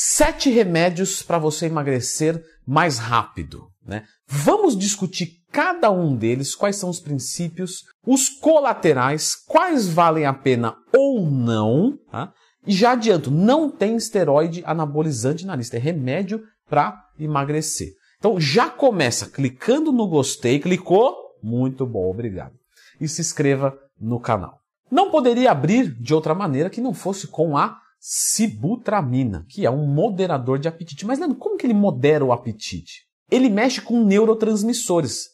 [0.00, 3.66] Sete remédios para você emagrecer mais rápido.
[3.84, 4.04] Né?
[4.28, 10.76] Vamos discutir cada um deles, quais são os princípios, os colaterais, quais valem a pena
[10.96, 11.98] ou não.
[12.12, 12.32] Tá?
[12.64, 17.88] E já adianto, não tem esteroide anabolizante na lista, é remédio para emagrecer.
[18.20, 21.12] Então já começa clicando no gostei, clicou?
[21.42, 22.54] Muito bom, obrigado.
[23.00, 24.60] E se inscreva no canal.
[24.88, 29.86] Não poderia abrir de outra maneira que não fosse com a sibutramina, que é um
[29.86, 31.06] moderador de apetite.
[31.06, 33.06] Mas Leandro, como que ele modera o apetite?
[33.30, 35.28] Ele mexe com neurotransmissores.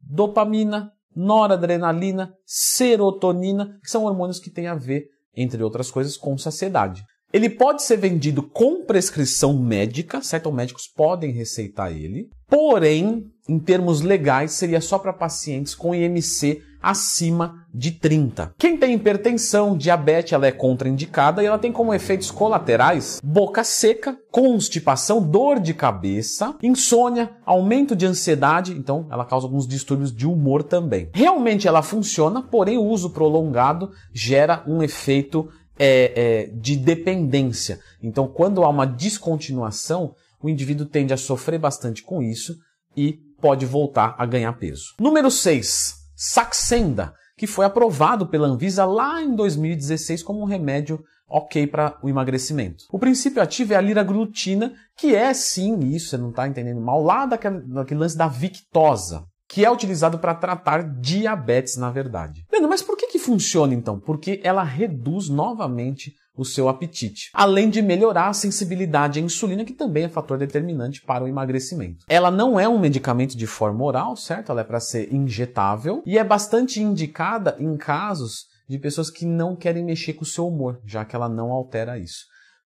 [0.00, 7.04] Dopamina, noradrenalina, serotonina, que são hormônios que têm a ver, entre outras coisas, com saciedade.
[7.34, 10.52] Ele pode ser vendido com prescrição médica, certo?
[10.52, 12.30] Médicos podem receitar ele.
[12.48, 18.54] Porém, em termos legais, seria só para pacientes com IMC acima de 30.
[18.58, 24.16] Quem tem hipertensão, diabetes, ela é contraindicada e ela tem como efeitos colaterais boca seca,
[24.30, 30.62] constipação, dor de cabeça, insônia, aumento de ansiedade, então ela causa alguns distúrbios de humor
[30.62, 31.08] também.
[31.12, 37.80] Realmente ela funciona, porém o uso prolongado gera um efeito é, é, de dependência.
[38.02, 42.56] Então, quando há uma descontinuação, o indivíduo tende a sofrer bastante com isso
[42.96, 44.94] e pode voltar a ganhar peso.
[44.98, 51.66] Número 6 Saxenda, que foi aprovado pela Anvisa lá em 2016 como um remédio ok
[51.66, 52.84] para o emagrecimento.
[52.92, 57.02] O princípio ativo é a liraglutida, que é sim isso, você não está entendendo mal,
[57.02, 62.44] lá daquele, daquele lance da victosa, que é utilizado para tratar diabetes, na verdade.
[62.50, 64.00] Leandro, mas por que, que funciona então?
[64.00, 69.72] Porque ela reduz novamente o seu apetite, além de melhorar a sensibilidade à insulina, que
[69.72, 72.04] também é fator determinante para o emagrecimento.
[72.08, 74.50] Ela não é um medicamento de forma oral, certo?
[74.50, 79.54] Ela é para ser injetável e é bastante indicada em casos de pessoas que não
[79.54, 82.24] querem mexer com o seu humor, já que ela não altera isso.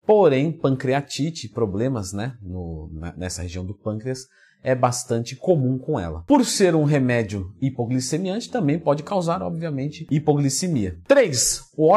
[0.06, 4.20] Porém, pancreatite, problemas né, no, nessa região do pâncreas,
[4.66, 6.24] é bastante comum com ela.
[6.26, 10.98] Por ser um remédio hipoglicemiante, também pode causar, obviamente, hipoglicemia.
[11.06, 11.70] 3.
[11.76, 11.92] O.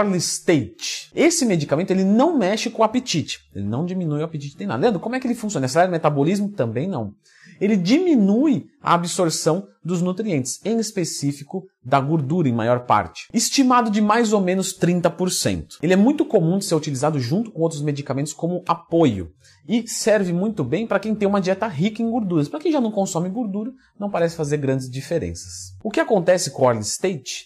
[1.16, 4.82] Esse medicamento ele não mexe com o apetite, ele não diminui o apetite nem nada.
[4.82, 5.66] Leandro, como é que ele funciona?
[5.66, 6.50] Acelera o metabolismo?
[6.50, 7.16] Também não
[7.60, 14.02] ele diminui a absorção dos nutrientes, em específico da gordura em maior parte, estimado de
[14.02, 15.78] mais ou menos 30%.
[15.82, 19.32] Ele é muito comum de ser utilizado junto com outros medicamentos como apoio
[19.68, 22.48] e serve muito bem para quem tem uma dieta rica em gorduras.
[22.48, 25.74] Para quem já não consome gordura, não parece fazer grandes diferenças.
[25.84, 27.46] O que acontece com o Orly State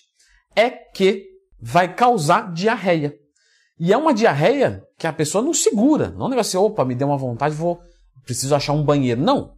[0.56, 1.26] é que
[1.60, 3.16] vai causar diarreia.
[3.80, 6.12] E é uma diarreia que a pessoa não segura.
[6.12, 7.80] Não deve ser, opa, me deu uma vontade, vou
[8.26, 9.22] preciso achar um banheiro.
[9.22, 9.54] Não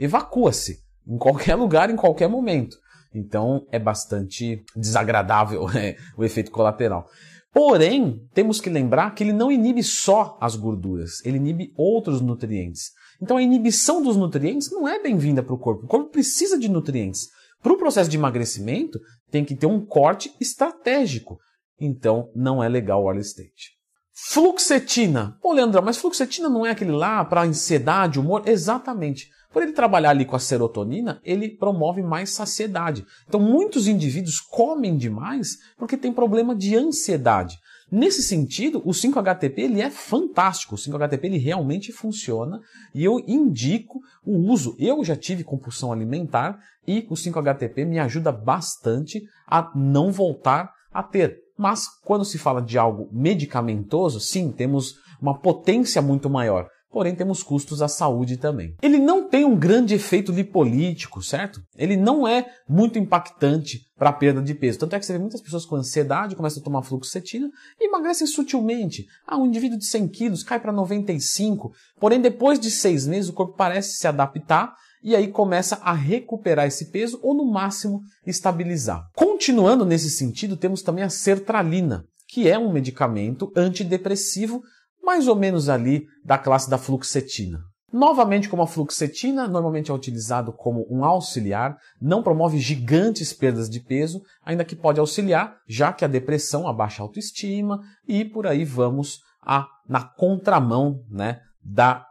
[0.00, 2.76] evacua-se em qualquer lugar, em qualquer momento.
[3.14, 7.06] Então é bastante desagradável é, o efeito colateral.
[7.52, 12.92] Porém, temos que lembrar que ele não inibe só as gorduras, ele inibe outros nutrientes.
[13.20, 15.84] Então a inibição dos nutrientes não é bem-vinda para o corpo.
[15.84, 17.28] O corpo precisa de nutrientes.
[17.60, 18.98] Para o processo de emagrecimento,
[19.30, 21.38] tem que ter um corte estratégico.
[21.78, 23.79] Então não é legal o early stage.
[24.12, 25.38] Fluxetina.
[25.40, 28.42] Pô, Leandrão, mas fluxetina não é aquele lá para ansiedade, humor?
[28.46, 29.30] Exatamente.
[29.52, 33.04] Por ele trabalhar ali com a serotonina, ele promove mais saciedade.
[33.26, 37.58] Então, muitos indivíduos comem demais porque tem problema de ansiedade.
[37.90, 40.76] Nesse sentido, o 5-HTP ele é fantástico.
[40.76, 42.60] O 5-HTP ele realmente funciona
[42.94, 44.76] e eu indico o uso.
[44.78, 51.02] Eu já tive compulsão alimentar e o 5-HTP me ajuda bastante a não voltar a
[51.02, 51.40] ter.
[51.60, 57.42] Mas quando se fala de algo medicamentoso, sim, temos uma potência muito maior porém temos
[57.42, 58.74] custos à saúde também.
[58.82, 61.62] Ele não tem um grande efeito lipolítico, certo?
[61.76, 64.80] Ele não é muito impactante para a perda de peso.
[64.80, 68.26] Tanto é que você vê muitas pessoas com ansiedade, começam a tomar fluoxetina e emagrecem
[68.26, 69.06] sutilmente.
[69.24, 73.34] Ah, um indivíduo de 100 quilos cai para 95, porém depois de seis meses o
[73.34, 79.08] corpo parece se adaptar e aí começa a recuperar esse peso ou no máximo estabilizar.
[79.14, 84.62] Continuando nesse sentido, temos também a sertralina, que é um medicamento antidepressivo
[85.02, 87.58] mais ou menos ali da classe da fluoxetina.
[87.92, 93.80] Novamente, como a fluoxetina normalmente é utilizado como um auxiliar, não promove gigantes perdas de
[93.80, 98.64] peso, ainda que pode auxiliar, já que a depressão, a baixa autoestima e por aí
[98.64, 102.06] vamos a, na contramão né, da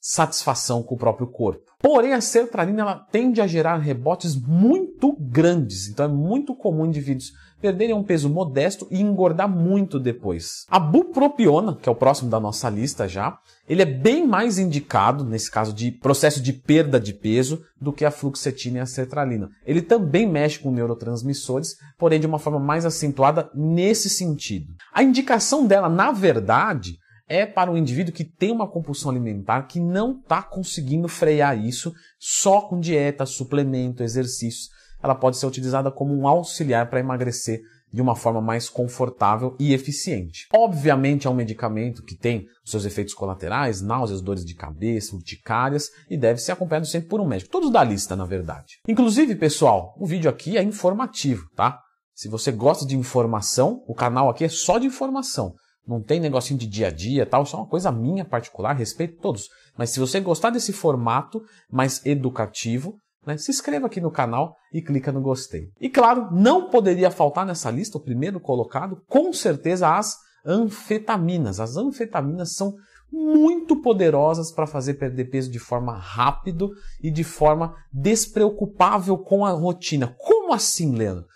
[0.00, 1.70] satisfação com o próprio corpo.
[1.78, 7.32] Porém, a sertralina ela tende a gerar rebotes muito grandes, então é muito comum indivíduos
[7.60, 10.64] perderem um peso modesto e engordar muito depois.
[10.70, 13.38] A bupropiona, que é o próximo da nossa lista já,
[13.68, 18.04] ele é bem mais indicado nesse caso de processo de perda de peso do que
[18.04, 19.50] a fluoxetina e a sertralina.
[19.64, 24.72] Ele também mexe com neurotransmissores, porém de uma forma mais acentuada nesse sentido.
[24.92, 26.98] A indicação dela, na verdade,
[27.30, 31.94] é para o indivíduo que tem uma compulsão alimentar que não está conseguindo frear isso
[32.18, 34.68] só com dieta, suplemento, exercícios.
[35.00, 37.60] Ela pode ser utilizada como um auxiliar para emagrecer
[37.92, 40.46] de uma forma mais confortável e eficiente.
[40.52, 46.16] Obviamente é um medicamento que tem seus efeitos colaterais, náuseas, dores de cabeça, urticárias e
[46.16, 47.50] deve ser acompanhado sempre por um médico.
[47.50, 48.80] Todos da lista, na verdade.
[48.88, 51.78] Inclusive, pessoal, o vídeo aqui é informativo, tá?
[52.12, 55.54] Se você gosta de informação, o canal aqui é só de informação.
[55.90, 59.18] Não tem negocinho de dia a dia tal, isso é uma coisa minha particular, respeito
[59.20, 59.48] todos.
[59.76, 62.94] Mas se você gostar desse formato mais educativo,
[63.26, 65.64] né, se inscreva aqui no canal e clica no gostei.
[65.80, 70.16] E claro, não poderia faltar nessa lista, o primeiro colocado, com certeza as
[70.46, 71.58] anfetaminas.
[71.58, 72.72] As anfetaminas são
[73.12, 76.70] muito poderosas para fazer perder peso de forma rápido
[77.02, 80.14] e de forma despreocupável com a rotina.
[80.16, 81.26] Como assim, Leandro?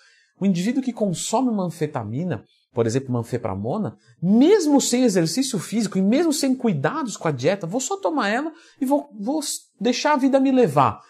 [0.41, 6.03] O indivíduo que consome uma anfetamina, por exemplo, uma anfepramona, mesmo sem exercício físico e
[6.03, 9.41] mesmo sem cuidados com a dieta, vou só tomar ela e vou, vou
[9.81, 11.01] deixar a vida me levar.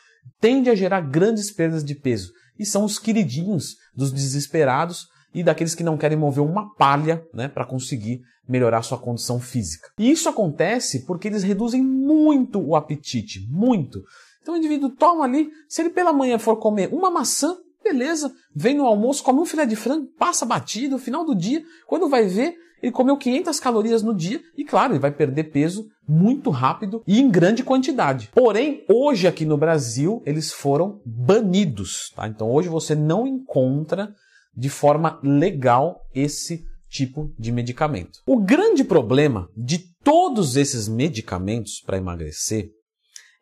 [0.40, 2.32] Tende a gerar grandes perdas de peso.
[2.58, 7.48] E são os queridinhos dos desesperados e daqueles que não querem mover uma palha né,
[7.48, 9.88] para conseguir melhorar sua condição física.
[9.98, 14.02] E isso acontece porque eles reduzem muito o apetite, muito.
[14.42, 18.74] Então o indivíduo toma ali, se ele pela manhã for comer uma maçã, Beleza, vem
[18.74, 22.26] no almoço, come um filé de frango, passa batido, no final do dia, quando vai
[22.26, 27.02] ver, ele comeu 500 calorias no dia e, claro, ele vai perder peso muito rápido
[27.06, 28.30] e em grande quantidade.
[28.34, 32.10] Porém, hoje aqui no Brasil, eles foram banidos.
[32.16, 32.26] Tá?
[32.26, 34.14] Então, hoje você não encontra
[34.56, 38.20] de forma legal esse tipo de medicamento.
[38.26, 42.70] O grande problema de todos esses medicamentos para emagrecer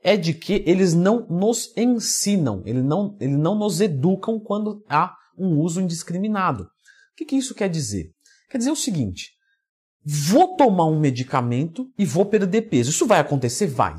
[0.02, 5.14] é de que eles não nos ensinam, eles não, eles não nos educam quando há
[5.38, 6.64] um uso indiscriminado.
[6.64, 8.10] O que, que isso quer dizer?
[8.50, 9.31] Quer dizer o seguinte:
[10.04, 12.90] vou tomar um medicamento e vou perder peso.
[12.90, 13.66] Isso vai acontecer?
[13.66, 13.94] Vai.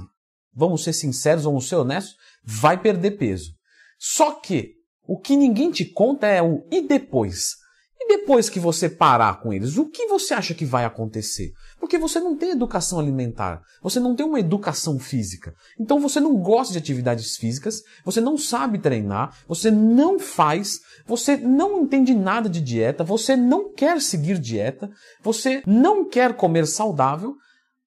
[0.53, 3.53] Vamos ser sinceros, vamos ser honestos, vai perder peso.
[3.97, 4.75] Só que
[5.07, 7.55] o que ninguém te conta é o e depois?
[8.05, 11.53] E depois que você parar com eles, o que você acha que vai acontecer?
[11.79, 15.53] Porque você não tem educação alimentar, você não tem uma educação física.
[15.79, 21.37] Então você não gosta de atividades físicas, você não sabe treinar, você não faz, você
[21.37, 24.89] não entende nada de dieta, você não quer seguir dieta,
[25.21, 27.35] você não quer comer saudável.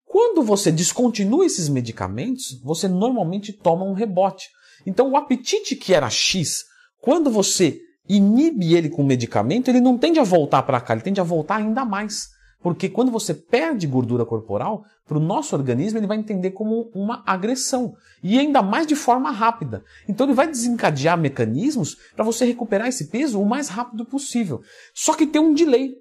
[0.05, 4.47] Quando você descontinua esses medicamentos, você normalmente toma um rebote.
[4.87, 6.65] Então o apetite que era X,
[7.01, 11.21] quando você inibe ele com medicamento, ele não tende a voltar para cá, ele tende
[11.21, 12.29] a voltar ainda mais.
[12.61, 17.23] Porque quando você perde gordura corporal, para o nosso organismo ele vai entender como uma
[17.27, 17.95] agressão.
[18.23, 19.85] E ainda mais de forma rápida.
[20.09, 24.63] Então ele vai desencadear mecanismos para você recuperar esse peso o mais rápido possível.
[24.93, 25.95] Só que tem um delay.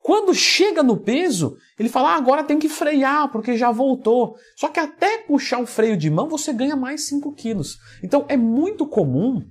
[0.00, 4.36] Quando chega no peso, ele fala, ah, agora tem que frear, porque já voltou.
[4.56, 7.76] Só que até puxar o freio de mão, você ganha mais 5 quilos.
[8.02, 9.44] Então é muito comum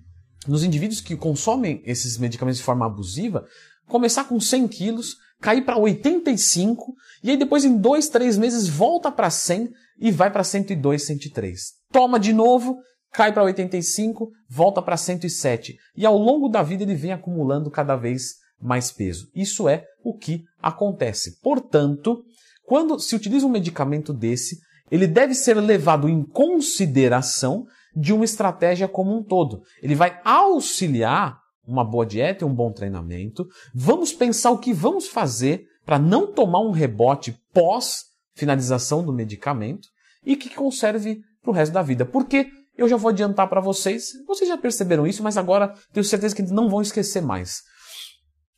[0.48, 3.46] nos indivíduos que consomem esses medicamentos de forma abusiva,
[3.88, 9.12] começar com 100 quilos, cair para 85 e aí depois em dois, três meses volta
[9.12, 11.74] para 100 e vai para 102, 103.
[11.92, 12.78] Toma de novo,
[13.12, 17.96] cai para 85, volta para 107 e ao longo da vida ele vem acumulando cada
[17.96, 19.30] vez mais peso.
[19.36, 21.40] Isso é o que acontece.
[21.42, 22.24] Portanto,
[22.66, 24.60] quando se utiliza um medicamento desse,
[24.90, 27.66] ele deve ser levado em consideração
[27.98, 29.64] de uma estratégia como um todo.
[29.82, 33.48] Ele vai auxiliar uma boa dieta e um bom treinamento.
[33.74, 39.88] Vamos pensar o que vamos fazer para não tomar um rebote pós finalização do medicamento
[40.24, 42.06] e que conserve para o resto da vida.
[42.06, 46.36] Porque eu já vou adiantar para vocês, vocês já perceberam isso, mas agora tenho certeza
[46.36, 47.64] que não vão esquecer mais.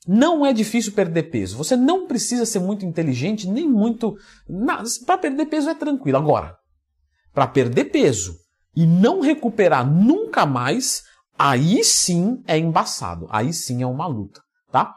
[0.06, 1.56] Não é difícil perder peso.
[1.56, 4.18] Você não precisa ser muito inteligente, nem muito.
[5.06, 6.18] Para perder peso é tranquilo.
[6.18, 6.58] Agora,
[7.34, 8.36] para perder peso
[8.76, 11.04] e não recuperar nunca mais,
[11.38, 14.96] aí sim é embaçado, aí sim é uma luta, tá?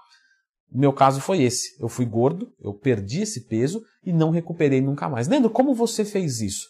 [0.73, 1.76] O meu caso foi esse.
[1.79, 5.29] Eu fui gordo, eu perdi esse peso e não recuperei nunca mais.
[5.29, 6.67] Leandro, como você fez isso?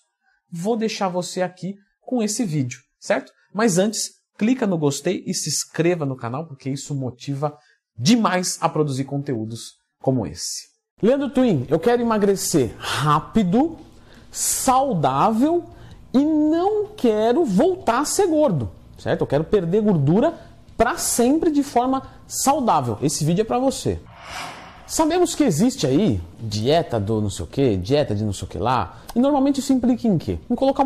[0.50, 3.32] Vou deixar você aqui com esse vídeo, certo?
[3.54, 7.56] Mas antes, clica no gostei e se inscreva no canal, porque isso motiva
[7.96, 10.72] demais a produzir conteúdos como esse.
[11.00, 13.78] Leandro Twin, eu quero emagrecer rápido,
[14.30, 15.68] saudável
[16.12, 19.22] e não quero voltar a ser gordo, certo?
[19.22, 20.34] Eu quero perder gordura
[20.76, 22.98] para sempre de forma saudável.
[23.02, 24.00] Esse vídeo é para você.
[24.86, 28.48] Sabemos que existe aí dieta do não sei o que, dieta de não sei o
[28.48, 30.38] que lá, e normalmente isso implica em quê?
[30.50, 30.80] Em colocar